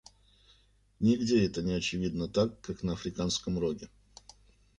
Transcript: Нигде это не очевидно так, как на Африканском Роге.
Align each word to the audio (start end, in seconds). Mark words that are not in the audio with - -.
Нигде 0.99 1.45
это 1.45 1.61
не 1.61 1.73
очевидно 1.73 2.27
так, 2.27 2.59
как 2.61 2.81
на 2.81 2.93
Африканском 2.93 3.59
Роге. 3.59 3.87